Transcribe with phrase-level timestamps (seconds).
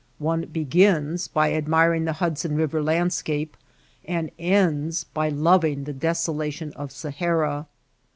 [0.17, 3.55] One be gins by admiring the Hudson Kiver landscape
[4.03, 7.67] and ends by loving the desolation of Sahara.